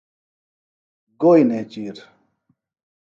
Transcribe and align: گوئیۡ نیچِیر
گوئیۡ 1.21 1.45
نیچِیر 1.49 1.97